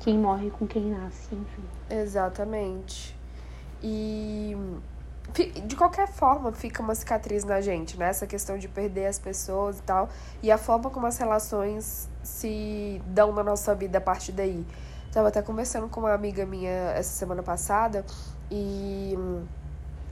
[0.00, 1.62] quem morre com quem nasce, enfim.
[1.90, 3.16] Exatamente.
[3.82, 4.56] E
[5.34, 8.08] de qualquer forma fica uma cicatriz na gente, né?
[8.08, 10.08] Essa questão de perder as pessoas e tal.
[10.42, 14.64] E a forma como as relações se dão na nossa vida a partir daí.
[15.12, 18.04] Tava até conversando com uma amiga minha essa semana passada
[18.50, 19.14] e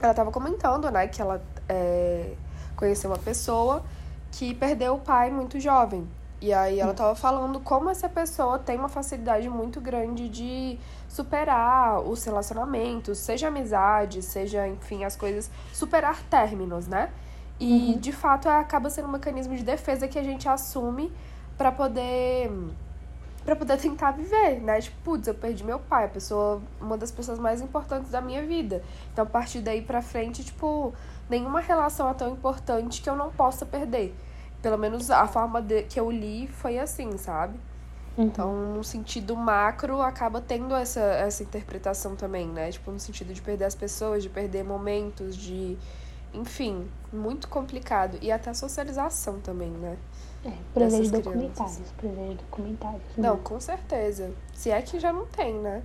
[0.01, 2.33] ela tava comentando, né, que ela é,
[2.75, 3.83] conheceu uma pessoa
[4.31, 6.07] que perdeu o pai muito jovem.
[6.41, 10.77] E aí ela tava falando como essa pessoa tem uma facilidade muito grande de
[11.15, 17.09] superar os relacionamentos, seja amizade, seja, enfim, as coisas, superar términos, né?
[17.57, 17.99] E uhum.
[17.99, 21.11] de fato acaba sendo um mecanismo de defesa que a gente assume
[21.57, 22.51] para poder
[23.45, 24.81] para poder tentar viver, né?
[24.81, 28.43] Tipo, putz, eu perdi meu pai, a pessoa, uma das pessoas mais importantes da minha
[28.43, 28.83] vida.
[29.13, 30.91] Então, a partir daí pra frente, tipo,
[31.29, 34.15] nenhuma relação é tão importante que eu não possa perder.
[34.63, 37.59] Pelo menos a forma de, que eu li foi assim, sabe?
[38.17, 38.25] Uhum.
[38.25, 42.71] Então, no sentido macro, acaba tendo essa, essa interpretação também, né?
[42.71, 45.77] Tipo, no sentido de perder as pessoas, de perder momentos, de.
[46.33, 48.17] Enfim, muito complicado.
[48.21, 49.97] E até socialização também, né?
[50.45, 53.01] É, prever documentários, prever documentários.
[53.17, 53.27] Né?
[53.27, 54.31] Não, com certeza.
[54.53, 55.81] Se é que já não tem, né?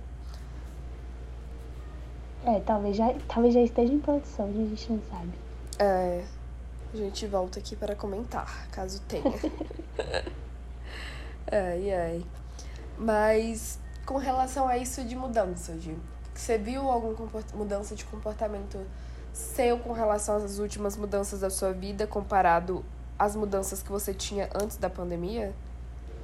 [2.45, 5.31] É, talvez já, talvez já esteja em produção, a gente não sabe.
[5.79, 6.23] É.
[6.93, 9.23] A gente volta aqui para comentar, caso tenha.
[11.51, 12.25] Ai, ai.
[12.97, 15.97] Mas com relação a isso de mudança, de
[16.33, 18.79] você viu alguma mudança de comportamento
[19.33, 22.83] seu com relação às últimas mudanças da sua vida comparado
[23.19, 25.53] às mudanças que você tinha antes da pandemia?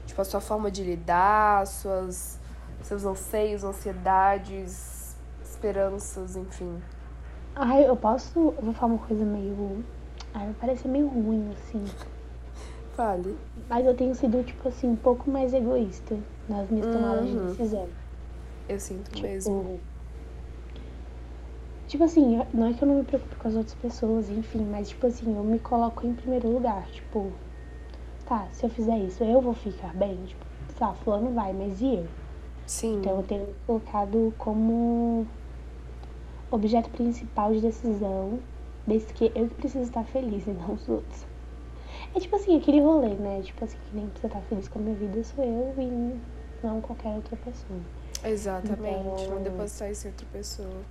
[0.06, 2.40] Tipo, a sua forma de lidar, suas,
[2.82, 6.82] seus anseios, ansiedades, esperanças, enfim.
[7.54, 8.54] Ai, eu posso.
[8.58, 9.84] Eu vou falar uma coisa meio.
[10.34, 11.84] Ai, parece meio ruim, assim.
[12.98, 13.38] Fale.
[13.70, 16.18] Mas eu tenho sido, tipo assim, um pouco mais egoísta
[16.50, 17.42] nas minhas tomadas uhum.
[17.42, 17.88] de decisão.
[18.68, 19.80] Eu sinto tipo, mesmo.
[21.88, 24.90] Tipo assim, não é que eu não me preocupe com as outras pessoas, enfim, mas
[24.90, 26.88] tipo assim, eu me coloco em primeiro lugar.
[26.88, 27.32] Tipo,
[28.26, 30.18] tá, se eu fizer isso, eu vou ficar bem.
[30.26, 30.44] Tipo,
[30.80, 32.08] tá, fulano vai, mas e eu?
[32.66, 32.98] Sim.
[32.98, 35.28] Então eu tenho me colocado como
[36.50, 38.40] objeto principal de decisão,
[38.88, 41.37] desde que eu preciso estar feliz e não os outros.
[42.18, 43.44] É tipo assim, aquele rolê, né?
[43.44, 46.20] Tipo assim, que nem precisa estar feliz com a minha vida sou eu e
[46.66, 47.80] não qualquer outra pessoa.
[48.26, 50.82] Exatamente, então, não depositar isso em outra pessoa.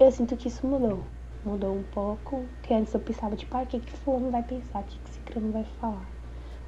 [0.00, 1.04] Eu sinto que isso mudou.
[1.44, 2.46] Mudou um pouco.
[2.62, 4.80] Que antes eu pensava, tipo, ah, o que que fulano vai pensar?
[4.80, 6.08] O que que ciclano vai falar?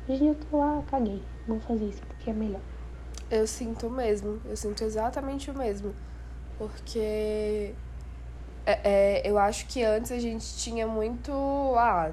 [0.07, 1.23] Hoje eu tô lá, caguei.
[1.49, 2.61] Vou fazer isso porque é melhor.
[3.31, 4.43] Eu sinto o mesmo.
[4.45, 5.95] Eu sinto exatamente o mesmo.
[6.59, 7.75] Porque
[8.67, 11.33] é, é, eu acho que antes a gente tinha muito.
[11.79, 12.13] Ah,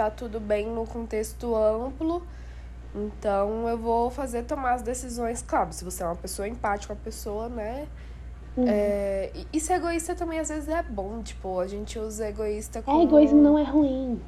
[0.00, 2.22] tá tudo bem no contexto amplo.
[2.94, 5.42] Então eu vou fazer tomar as decisões.
[5.42, 7.86] Claro, se você é uma pessoa empática, uma pessoa, né?
[8.56, 8.64] Uhum.
[8.66, 13.00] É, e ser egoísta também às vezes é bom, tipo, a gente usa egoísta como.
[13.00, 14.20] É, egoísmo não é ruim.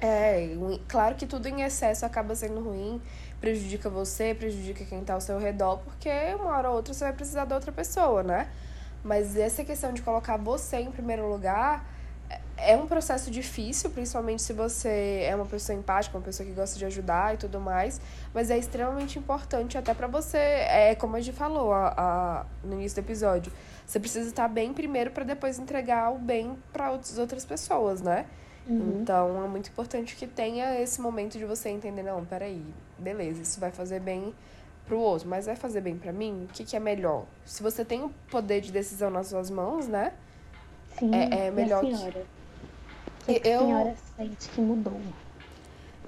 [0.00, 0.48] É,
[0.88, 3.00] claro que tudo em excesso acaba sendo ruim,
[3.40, 7.12] prejudica você, prejudica quem tá ao seu redor, porque uma hora ou outra você vai
[7.12, 8.50] precisar da outra pessoa, né?
[9.04, 11.91] Mas essa questão de colocar você em primeiro lugar
[12.56, 16.78] é, um processo difícil, principalmente se você é uma pessoa empática, uma pessoa que gosta
[16.78, 18.00] de ajudar e tudo mais,
[18.32, 22.74] mas é extremamente importante até para você, é como a gente falou a, a, no
[22.74, 23.52] início do episódio,
[23.86, 28.26] você precisa estar bem primeiro para depois entregar o bem para outras pessoas, né?
[28.66, 29.00] Uhum.
[29.00, 32.64] Então é muito importante que tenha esse momento de você entender, não, peraí,
[32.98, 34.32] beleza, isso vai fazer bem
[34.86, 36.46] pro outro, mas vai fazer bem para mim?
[36.48, 37.24] O que, que é melhor?
[37.44, 40.12] Se você tem o poder de decisão nas suas mãos, né?
[40.98, 41.80] Sim, é, é melhor.
[41.80, 42.41] Que...
[43.24, 43.60] Que eu...
[43.60, 45.00] a senhora sente que mudou?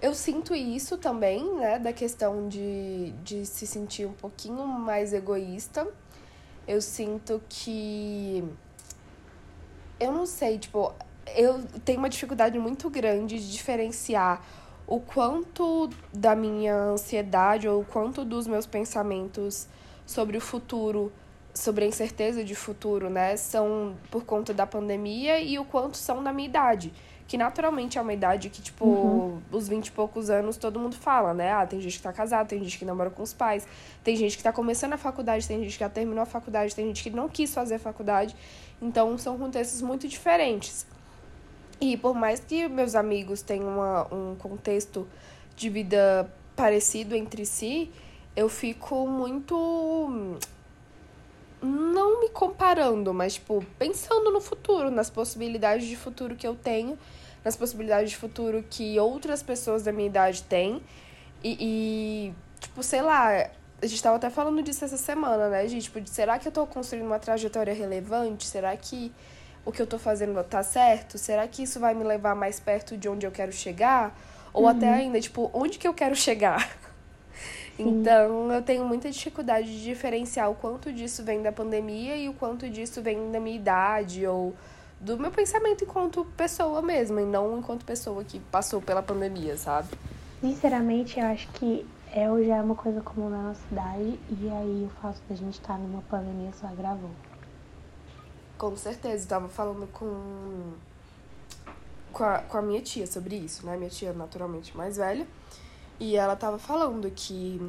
[0.03, 1.79] Eu sinto isso também, né?
[1.79, 5.87] Da questão de, de se sentir um pouquinho mais egoísta.
[6.67, 8.45] Eu sinto que.
[9.99, 10.93] Eu não sei, tipo,
[11.37, 14.45] eu tenho uma dificuldade muito grande de diferenciar
[14.87, 19.67] o quanto da minha ansiedade ou o quanto dos meus pensamentos
[20.05, 21.11] sobre o futuro,
[21.55, 26.23] sobre a incerteza de futuro, né, são por conta da pandemia e o quanto são
[26.23, 26.93] da minha idade.
[27.27, 29.41] Que naturalmente é uma idade que, tipo, uhum.
[29.51, 31.53] os 20 e poucos anos todo mundo fala, né?
[31.53, 33.67] Ah, tem gente que tá casada, tem gente que namora com os pais,
[34.03, 36.87] tem gente que tá começando a faculdade, tem gente que já terminou a faculdade, tem
[36.87, 38.37] gente que não quis fazer a faculdade.
[38.83, 40.87] Então, são contextos muito diferentes.
[41.81, 45.09] E por mais que meus amigos tenham uma, um contexto
[45.57, 47.91] de vida parecido entre si,
[48.37, 50.39] eu fico muito.
[51.65, 56.99] Não me comparando, mas, tipo, pensando no futuro, nas possibilidades de futuro que eu tenho,
[57.45, 60.83] nas possibilidades de futuro que outras pessoas da minha idade têm.
[61.43, 63.49] E, e tipo, sei lá,
[63.83, 65.85] a gente tava até falando disso essa semana, né, gente?
[65.85, 68.47] Tipo, será que eu tô construindo uma trajetória relevante?
[68.47, 69.13] Será que
[69.65, 71.19] o que eu tô fazendo tá certo?
[71.19, 74.19] Será que isso vai me levar mais perto de onde eu quero chegar?
[74.53, 74.69] Ou uhum.
[74.69, 76.77] até ainda, tipo, onde que eu quero chegar?
[77.79, 82.35] Então, eu tenho muita dificuldade de diferenciar o quanto disso vem da pandemia e o
[82.35, 84.55] quanto disso vem da minha idade ou
[85.01, 89.89] do meu pensamento enquanto pessoa mesmo, e não enquanto pessoa que passou pela pandemia, sabe?
[90.41, 94.89] Sinceramente, eu acho que é já é uma coisa comum na nossa idade, e aí
[94.89, 97.11] o fato da gente estar numa pandemia só agravou.
[98.57, 100.73] Com certeza, eu tava falando com,
[102.13, 103.77] com, a, com a minha tia sobre isso, né?
[103.77, 105.27] Minha tia naturalmente mais velha.
[105.99, 107.61] E ela tava falando que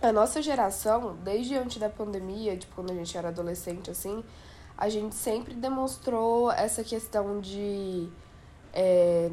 [0.00, 4.24] a nossa geração, desde antes da pandemia, tipo, quando a gente era adolescente, assim,
[4.76, 8.08] a gente sempre demonstrou essa questão de
[8.72, 9.30] é,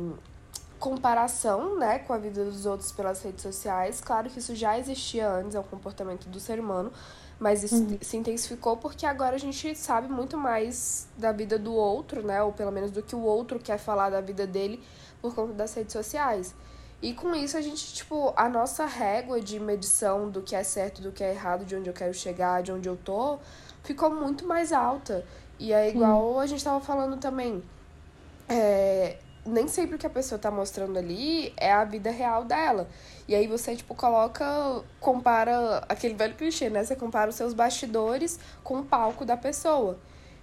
[0.79, 4.01] comparação, né, com a vida dos outros pelas redes sociais.
[4.01, 6.91] Claro que isso já existia antes, é um comportamento do ser humano,
[7.39, 7.97] mas isso uhum.
[8.01, 12.41] se intensificou porque agora a gente sabe muito mais da vida do outro, né?
[12.43, 14.81] Ou pelo menos do que o outro quer falar da vida dele
[15.21, 16.53] por conta das redes sociais.
[17.01, 21.01] E com isso a gente, tipo, a nossa régua de medição do que é certo,
[21.01, 23.39] do que é errado, de onde eu quero chegar, de onde eu tô,
[23.83, 25.25] ficou muito mais alta.
[25.57, 26.39] E é igual Sim.
[26.41, 27.63] a gente tava falando também.
[28.47, 32.87] É, nem sempre o que a pessoa tá mostrando ali é a vida real dela.
[33.27, 34.45] E aí você, tipo, coloca,
[34.99, 36.83] compara aquele velho clichê, né?
[36.83, 39.97] Você compara os seus bastidores com o palco da pessoa.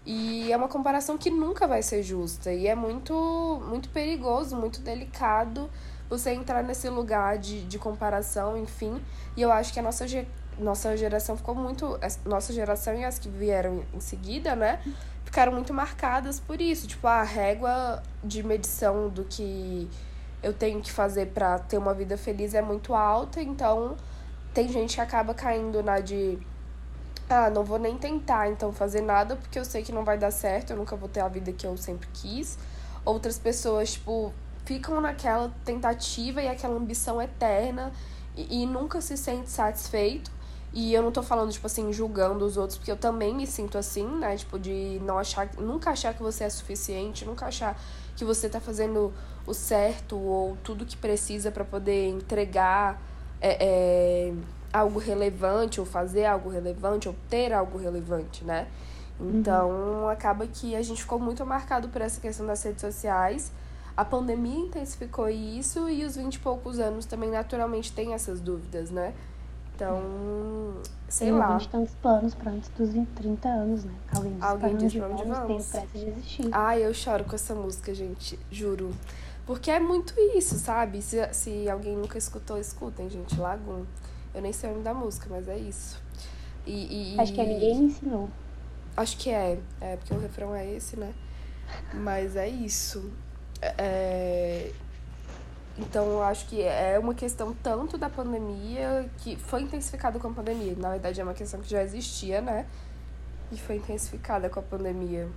[0.05, 2.53] E é uma comparação que nunca vai ser justa.
[2.53, 5.71] E é muito, muito perigoso, muito delicado
[6.09, 9.01] você entrar nesse lugar de, de comparação, enfim.
[9.37, 10.07] E eu acho que a nossa,
[10.59, 11.99] nossa geração ficou muito.
[12.25, 14.81] Nossa geração e as que vieram em seguida, né?
[15.25, 16.87] Ficaram muito marcadas por isso.
[16.87, 19.89] Tipo, a régua de medição do que
[20.43, 23.97] eu tenho que fazer para ter uma vida feliz é muito alta, então
[24.55, 26.39] tem gente que acaba caindo na de
[27.29, 30.31] ah, não vou nem tentar então fazer nada porque eu sei que não vai dar
[30.31, 32.57] certo, eu nunca vou ter a vida que eu sempre quis.
[33.05, 34.33] Outras pessoas, tipo,
[34.69, 37.91] ficam naquela tentativa e aquela ambição eterna
[38.37, 40.31] e, e nunca se sente satisfeito.
[40.75, 43.79] E eu não tô falando, tipo assim, julgando os outros, porque eu também me sinto
[43.79, 44.37] assim, né?
[44.37, 47.81] Tipo, de não achar, nunca achar que você é suficiente, nunca achar
[48.15, 49.11] que você tá fazendo
[49.47, 53.01] o certo ou tudo que precisa para poder entregar
[53.41, 54.35] é, é,
[54.71, 58.69] algo relevante ou fazer algo relevante ou ter algo relevante, né?
[59.19, 60.09] Então, uhum.
[60.11, 63.51] acaba que a gente ficou muito marcado por essa questão das redes sociais.
[63.99, 68.93] A pandemia intensificou isso e os 20 e poucos anos também naturalmente tem essas dúvidas,
[68.93, 69.13] né?
[69.75, 70.01] Então,
[71.09, 71.57] sei lá.
[71.57, 73.93] A gente tem uns planos para antes dos 20, 30 anos, né?
[74.15, 75.47] Alguém diz Alguém diz pra onde vamos.
[75.49, 76.49] Tem pressa de existir.
[76.53, 78.95] Ai, eu choro com essa música, gente, juro.
[79.45, 81.03] Porque é muito isso, sabe?
[81.03, 83.37] Se, se alguém nunca escutou, escutem, gente.
[83.37, 83.83] Lagoon.
[84.33, 86.01] Eu nem sei o nome da música, mas é isso.
[86.65, 88.29] E, e, Acho que é ninguém me ensinou.
[88.97, 89.59] Acho que é.
[89.81, 91.13] É, porque o refrão é esse, né?
[91.95, 93.11] Mas é isso.
[93.63, 94.73] É...
[95.79, 100.33] Então, eu acho que é uma questão tanto da pandemia, que foi intensificada com a
[100.33, 100.75] pandemia.
[100.77, 102.67] Na verdade, é uma questão que já existia, né?
[103.53, 105.29] E foi intensificada com a pandemia.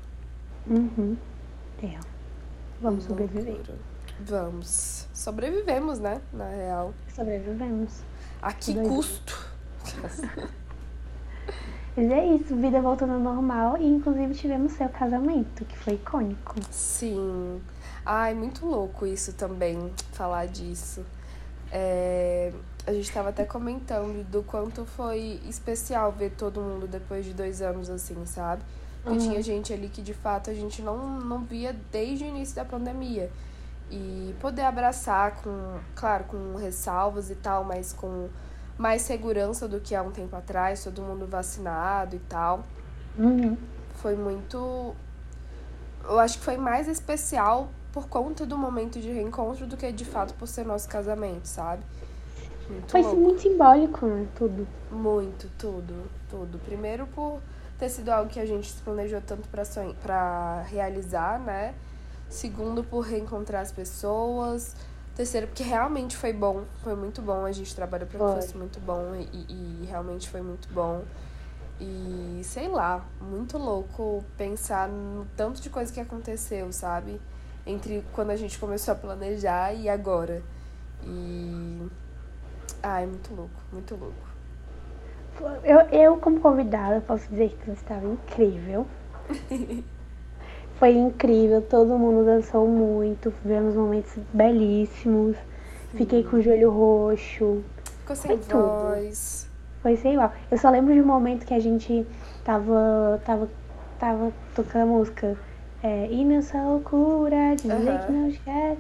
[0.66, 1.16] Uhum.
[1.84, 2.00] É.
[2.82, 3.62] Vamos sobreviver.
[4.20, 5.08] Vamos.
[5.14, 6.20] Sobrevivemos, né?
[6.34, 6.94] Na real.
[7.14, 8.02] Sobrevivemos.
[8.42, 9.48] A que custo?
[11.96, 16.56] Mas é isso, vida voltando ao normal e inclusive tivemos seu casamento, que foi icônico.
[16.70, 17.62] Sim.
[18.06, 21.06] Ai, muito louco isso também, falar disso.
[21.72, 22.52] É,
[22.86, 27.62] a gente estava até comentando do quanto foi especial ver todo mundo depois de dois
[27.62, 28.64] anos assim, sabe?
[29.04, 29.30] Porque uhum.
[29.30, 32.64] tinha gente ali que de fato a gente não, não via desde o início da
[32.66, 33.30] pandemia.
[33.90, 38.30] E poder abraçar com, claro, com ressalvas e tal, mas com
[38.82, 42.64] mais segurança do que há um tempo atrás, todo mundo vacinado e tal.
[43.16, 43.56] Uhum.
[43.96, 44.96] Foi muito.
[46.04, 50.04] Eu acho que foi mais especial por conta do momento de reencontro do que de
[50.04, 51.84] fato por ser nosso casamento, sabe?
[52.68, 54.28] Muito foi muito simbólico, né?
[54.36, 54.68] Tudo.
[54.90, 56.58] Muito, tudo, tudo.
[56.60, 57.40] Primeiro por
[57.78, 61.76] ter sido algo que a gente se planejou tanto para sonhar, para realizar, né?
[62.30, 64.76] Segundo, por reencontrar as pessoas.
[65.22, 66.64] Terceiro, porque realmente foi bom.
[66.82, 67.46] Foi muito bom.
[67.46, 69.14] A gente trabalhou para que fosse muito bom.
[69.14, 69.46] E,
[69.84, 71.04] e realmente foi muito bom.
[71.80, 77.22] E sei lá, muito louco pensar no tanto de coisa que aconteceu, sabe?
[77.68, 80.42] Entre quando a gente começou a planejar e agora.
[81.04, 81.88] E.
[82.82, 85.62] Ai, muito louco, muito louco.
[85.64, 88.88] Eu, eu como convidada, posso dizer que você estava incrível.
[90.82, 95.38] Foi incrível, todo mundo dançou muito, vivemos momentos belíssimos.
[95.92, 95.98] Sim.
[96.00, 97.64] Fiquei com o joelho roxo.
[98.00, 99.44] Ficou sem Foi voz.
[99.44, 99.82] Tudo.
[99.84, 100.34] Foi sem igual.
[100.50, 102.04] Eu só lembro de um momento que a gente
[102.44, 103.48] tava, tava,
[104.00, 105.38] tava tocando a música.
[105.84, 106.26] É, e
[106.66, 108.00] loucura, dizer uhum.
[108.00, 108.78] que não quer.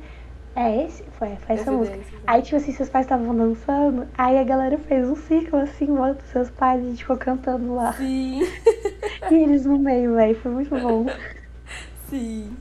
[0.56, 1.04] É esse?
[1.20, 2.00] Foi, foi essa música.
[2.26, 5.96] Aí, tipo assim, seus pais estavam dançando, aí a galera fez um círculo assim, em
[5.96, 7.94] volta dos seus pais, e a gente ficou cantando lá.
[7.94, 8.42] Sim.
[9.30, 11.06] e eles no meio, velho, foi muito bom.
[12.12, 12.56] Sim.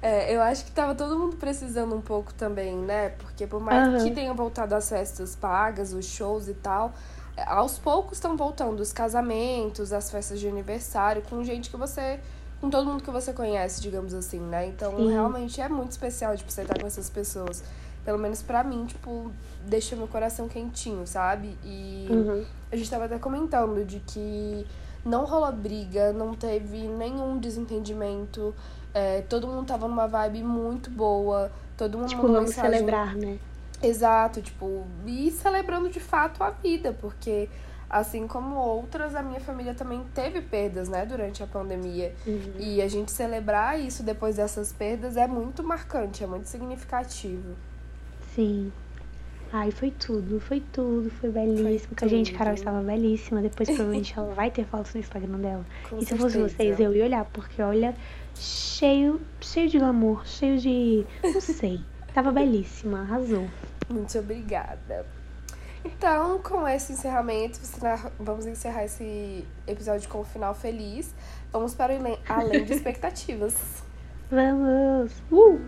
[0.00, 3.10] É, eu acho que tava todo mundo precisando um pouco também, né?
[3.10, 4.08] Porque por mais uhum.
[4.08, 6.92] que tenham voltado as festas pagas, os shows e tal,
[7.36, 12.18] é, aos poucos estão voltando os casamentos, as festas de aniversário, com gente que você.
[12.60, 14.66] com todo mundo que você conhece, digamos assim, né?
[14.66, 15.10] Então Sim.
[15.10, 17.62] realmente é muito especial, tipo, você estar com essas pessoas.
[18.04, 19.30] Pelo menos para mim, tipo,
[19.64, 21.56] deixa meu coração quentinho, sabe?
[21.62, 22.44] E uhum.
[22.72, 24.66] a gente tava até comentando de que
[25.04, 28.52] não rolou briga, não teve nenhum desentendimento.
[28.94, 31.50] É, todo mundo tava numa vibe muito boa.
[31.76, 32.70] Todo mundo tipo, vamos mensagem...
[32.70, 33.38] celebrar, né?
[33.82, 37.48] Exato, tipo, e celebrando de fato a vida, porque
[37.90, 42.14] assim como outras, a minha família também teve perdas, né, durante a pandemia.
[42.26, 42.54] Uhum.
[42.58, 47.54] E a gente celebrar isso depois dessas perdas é muito marcante, é muito significativo.
[48.34, 48.72] Sim.
[49.52, 51.94] Ai, foi tudo, foi tudo, foi belíssimo.
[51.94, 53.42] Foi a gente, Carol, estava belíssima.
[53.42, 55.66] Depois, provavelmente, ela vai ter fotos no Instagram dela.
[55.90, 57.94] Com e se fosse vocês, eu ia olhar, porque olha,
[58.36, 61.06] cheio, cheio de glamour, cheio de.
[61.22, 61.80] Não sei.
[62.14, 63.48] Tava belíssima, arrasou.
[63.88, 65.06] Muito obrigada.
[65.84, 67.58] Então, com esse encerramento,
[68.20, 71.14] vamos encerrar esse episódio com um final feliz.
[71.50, 71.94] Vamos para
[72.28, 73.82] além de expectativas.
[74.30, 75.12] Vamos!
[75.30, 75.60] Uh!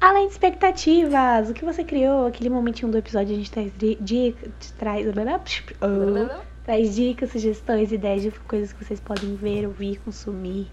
[0.00, 2.26] Além de expectativas, o que você criou?
[2.26, 5.06] Aquele momentinho do episódio a gente traz dicas, traz,
[6.64, 10.70] traz dicas, sugestões, ideias de coisas que vocês podem ver, ouvir, consumir.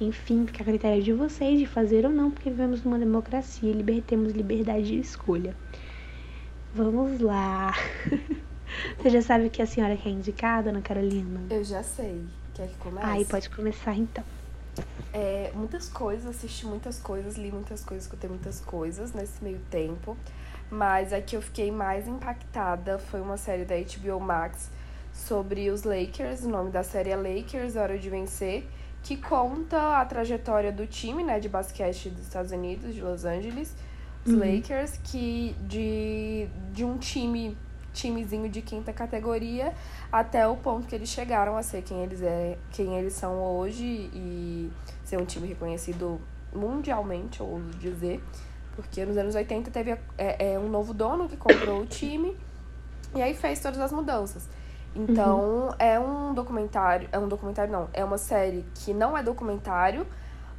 [0.00, 3.72] Enfim, fica a critério de vocês de fazer ou não, porque vivemos numa democracia e
[3.72, 5.54] liber, temos liberdade de escolha.
[6.74, 7.74] Vamos lá.
[8.98, 11.40] Você já sabe que a senhora quer indicada, Ana Carolina?
[11.50, 12.24] Eu já sei.
[12.54, 13.06] Quer que comece?
[13.06, 14.24] Aí pode começar então.
[15.12, 20.16] É, muitas coisas, assisti muitas coisas, li muitas coisas, escutei muitas coisas nesse meio tempo.
[20.70, 24.70] Mas a que eu fiquei mais impactada foi uma série da HBO Max
[25.12, 26.44] sobre os Lakers.
[26.44, 28.64] O nome da série é Lakers, Hora de Vencer,
[29.02, 33.74] que conta a trajetória do time né, de basquete dos Estados Unidos, de Los Angeles,
[34.24, 34.38] os uhum.
[34.38, 37.56] Lakers, que de, de um time
[37.92, 39.74] timezinho de quinta categoria
[40.10, 43.84] até o ponto que eles chegaram a ser quem eles, é, quem eles são hoje
[43.84, 44.70] e
[45.04, 46.20] ser um time reconhecido
[46.54, 48.22] mundialmente, ouso dizer.
[48.74, 52.36] Porque nos anos 80 teve é, é, um novo dono que comprou o time
[53.14, 54.48] e aí fez todas as mudanças.
[54.94, 55.74] Então, uhum.
[55.78, 57.08] é um documentário.
[57.10, 57.88] É um documentário, não.
[57.92, 60.06] É uma série que não é documentário,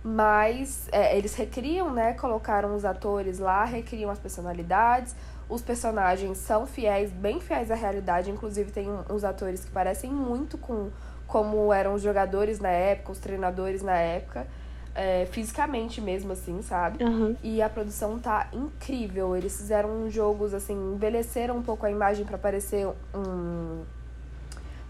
[0.03, 2.13] mas é, eles recriam, né?
[2.13, 5.15] Colocaram os atores lá, recriam as personalidades.
[5.47, 8.31] Os personagens são fiéis, bem fiéis à realidade.
[8.31, 10.89] Inclusive, tem uns atores que parecem muito com
[11.27, 14.47] como eram os jogadores na época, os treinadores na época.
[14.95, 17.03] É, fisicamente mesmo, assim, sabe?
[17.03, 17.35] Uhum.
[17.41, 19.35] E a produção tá incrível.
[19.35, 23.83] Eles fizeram jogos, assim, envelheceram um pouco a imagem para parecer um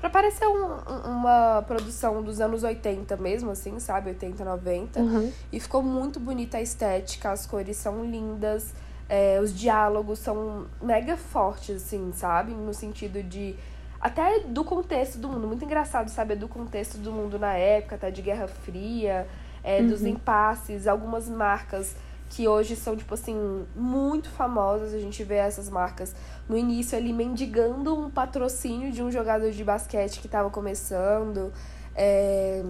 [0.03, 0.65] Pra parecer um,
[1.09, 4.09] uma produção dos anos 80 mesmo, assim, sabe?
[4.09, 4.99] 80, 90.
[4.99, 5.31] Uhum.
[5.49, 8.73] E ficou muito bonita a estética, as cores são lindas,
[9.07, 12.51] é, os diálogos são mega fortes, assim, sabe?
[12.51, 13.55] No sentido de.
[14.01, 15.47] Até do contexto do mundo.
[15.47, 19.25] Muito engraçado saber do contexto do mundo na época, até de Guerra Fria,
[19.63, 19.87] é, uhum.
[19.87, 21.95] dos impasses, algumas marcas
[22.33, 24.91] que hoje são, tipo assim, muito famosas.
[24.91, 26.15] A gente vê essas marcas
[26.49, 31.53] no início ali mendigando um patrocínio de um jogador de basquete que estava começando.
[31.95, 32.63] É...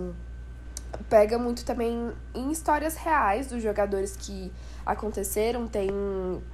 [1.09, 4.51] Pega muito também em histórias reais dos jogadores que
[4.85, 5.65] aconteceram.
[5.65, 5.89] Tem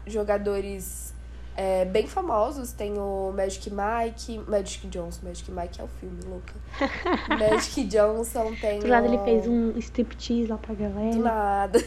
[0.06, 1.12] jogadores
[1.60, 2.72] é, bem famosos.
[2.72, 5.20] Tem o Magic Mike, Magic Johnson.
[5.24, 6.54] Magic Mike é o filme, louca.
[7.38, 8.80] Magic Johnson tem.
[8.80, 9.14] Do lado o...
[9.14, 11.12] ele fez um striptease lá pra galera.
[11.12, 11.80] Do nada.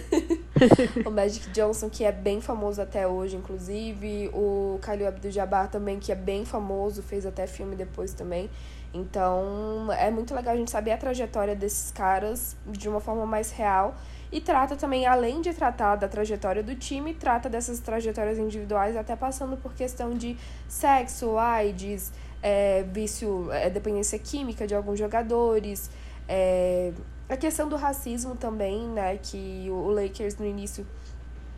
[1.07, 4.29] o Magic Johnson, que é bem famoso até hoje, inclusive.
[4.35, 8.51] O Khalil Abdul-Jabbar também, que é bem famoso, fez até filme depois também.
[8.93, 13.51] Então, é muito legal a gente saber a trajetória desses caras de uma forma mais
[13.51, 13.95] real
[14.33, 19.15] e trata também, além de tratar da trajetória do time, trata dessas trajetórias individuais, até
[19.15, 22.11] passando por questão de sexo, AIDS,
[22.43, 25.91] é, vício, é, dependência química de alguns jogadores,
[26.27, 26.93] é,
[27.29, 29.19] a questão do racismo também, né?
[29.19, 30.87] Que o Lakers no início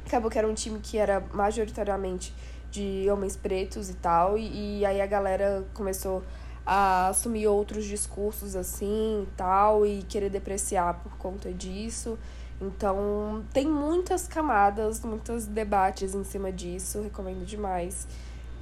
[0.05, 2.35] acabou que era um time que era majoritariamente
[2.73, 6.25] de homens pretos e tal, e, e aí a galera começou
[6.67, 12.19] a assumir outros discursos assim e tal, e querer depreciar por conta disso.
[12.61, 18.07] Então, tem muitas camadas, muitos debates em cima disso, recomendo demais.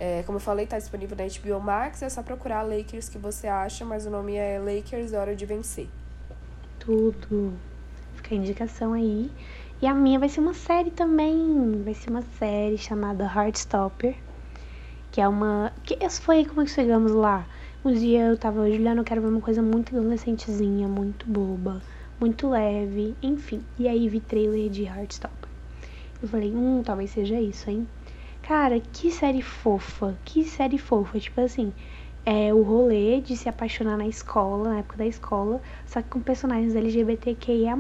[0.01, 3.47] É, como eu falei, tá disponível na HBO Max, é só procurar Lakers que você
[3.47, 5.89] acha, mas o nome é Lakers Hora de Vencer.
[6.79, 7.53] Tudo.
[8.17, 9.31] Fica a indicação aí.
[9.81, 11.83] E a minha vai ser uma série também.
[11.85, 14.17] Vai ser uma série chamada Heartstopper.
[15.13, 15.73] Que é uma.
[15.85, 17.47] Que foi como é que chegamos lá?
[17.85, 21.83] Um dia eu tava, Juliana, eu quero ver uma coisa muito adolescentezinha, muito boba
[22.21, 23.63] muito leve, enfim.
[23.79, 25.49] E aí vi trailer de Heartstopper.
[26.23, 27.87] Eu falei, hum, talvez seja isso, hein?
[28.43, 31.19] Cara, que série fofa, que série fofa.
[31.19, 31.73] Tipo assim,
[32.25, 36.21] é o rolê de se apaixonar na escola, na época da escola, só que com
[36.21, 37.77] personagens LGBTQIA.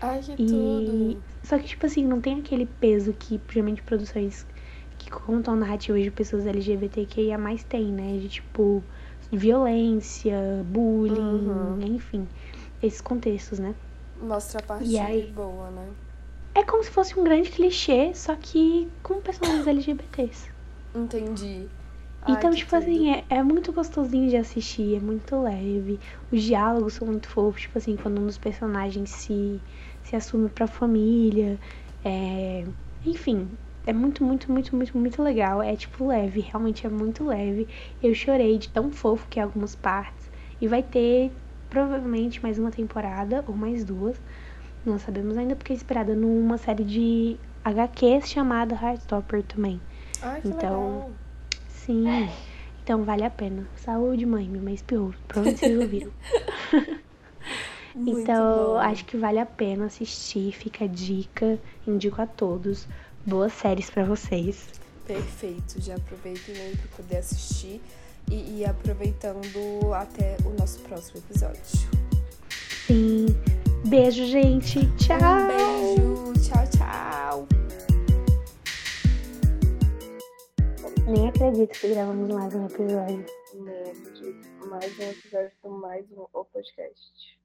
[0.00, 0.46] Ai, que e...
[0.46, 1.22] tudo!
[1.42, 4.46] Só que, tipo assim, não tem aquele peso que, geralmente, produções
[4.98, 8.18] que contam narrativas de pessoas LGBTQIA tem, né?
[8.18, 8.82] De tipo,
[9.32, 10.36] violência,
[10.66, 11.78] bullying, uhum.
[11.80, 12.26] enfim
[12.82, 13.74] esses contextos, né?
[14.20, 15.88] Mostra a parte aí, boa, né?
[16.54, 20.50] É como se fosse um grande clichê, só que com personagens LGBTs.
[20.94, 21.68] Entendi.
[22.26, 26.00] Então, Ai, tipo assim, é, é muito gostosinho de assistir, é muito leve.
[26.32, 29.60] Os diálogos são muito fofos, tipo assim, quando um dos personagens se,
[30.02, 31.58] se assume pra família.
[32.04, 32.64] É...
[33.06, 33.48] Enfim,
[33.86, 35.62] é muito, muito, muito, muito, muito legal.
[35.62, 37.68] É tipo leve, realmente é muito leve.
[38.02, 40.30] Eu chorei de tão fofo que é algumas partes.
[40.60, 41.32] E vai ter
[41.68, 44.20] provavelmente mais uma temporada ou mais duas.
[44.84, 49.80] Não sabemos ainda porque é inspirada numa série de HQs chamada Heartstopper também.
[50.22, 51.10] Ai, que então, legal.
[51.68, 52.28] sim.
[52.82, 53.66] Então vale a pena.
[53.76, 55.14] Saúde, mãe, meu mais pior.
[55.26, 56.12] Provavelmente vocês ouviram.
[57.94, 58.78] então, bom.
[58.78, 60.52] acho que vale a pena assistir.
[60.52, 61.58] Fica a dica.
[61.86, 62.88] Indico a todos.
[63.26, 64.68] Boas séries para vocês.
[65.06, 65.80] Perfeito.
[65.82, 67.80] Já aproveitem aí para poder assistir
[68.30, 71.62] e, e aproveitando até o nosso próximo episódio.
[72.86, 73.26] Sim.
[73.86, 74.80] Beijo, gente.
[74.96, 75.18] Tchau.
[75.18, 76.32] Um beijo.
[76.42, 77.48] Tchau, tchau.
[81.06, 83.26] Nem acredito que gravamos mais um episódio.
[83.54, 84.68] Nem acredito.
[84.68, 87.37] Mais um episódio do mais um podcast.